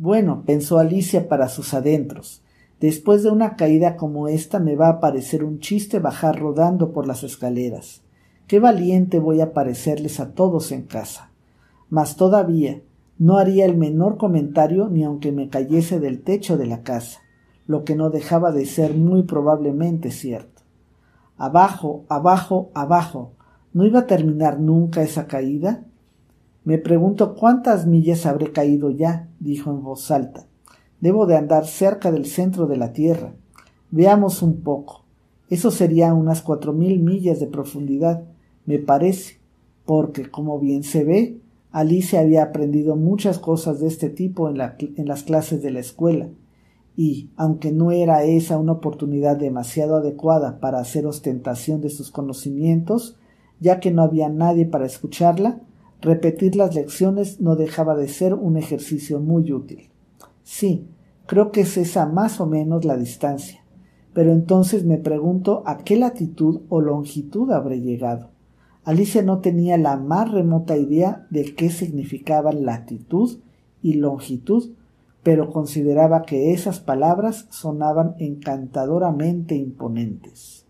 [0.00, 2.44] Bueno, pensó Alicia para sus adentros.
[2.78, 7.08] Después de una caída como esta me va a parecer un chiste bajar rodando por
[7.08, 8.02] las escaleras.
[8.46, 11.32] Qué valiente voy a parecerles a todos en casa.
[11.90, 12.80] Mas todavía
[13.18, 17.18] no haría el menor comentario ni aunque me cayese del techo de la casa,
[17.66, 20.62] lo que no dejaba de ser muy probablemente cierto.
[21.36, 23.32] Abajo, abajo, abajo.
[23.72, 25.82] ¿No iba a terminar nunca esa caída?
[26.64, 30.46] Me pregunto cuántas millas habré caído ya, dijo en voz alta.
[31.00, 33.32] Debo de andar cerca del centro de la Tierra.
[33.90, 35.04] Veamos un poco.
[35.50, 38.24] Eso sería unas cuatro mil millas de profundidad,
[38.66, 39.38] me parece,
[39.86, 41.40] porque, como bien se ve,
[41.70, 46.28] Alicia había aprendido muchas cosas de este tipo en, las clases de la escuela,
[46.96, 53.16] y, aunque no era esa una oportunidad demasiado adecuada para hacer ostentación de sus conocimientos,
[53.60, 55.60] ya que no había nadie para escucharla,
[56.00, 59.90] repetir las lecciones no dejaba de ser un ejercicio muy útil.
[60.42, 60.88] Sí,
[61.26, 63.64] creo que es esa más o menos la distancia.
[64.14, 68.30] Pero entonces me pregunto a qué latitud o longitud habré llegado.
[68.84, 73.38] Alicia no tenía la más remota idea de qué significaban latitud
[73.82, 74.72] y longitud,
[75.22, 80.64] pero consideraba que esas palabras sonaban encantadoramente imponentes.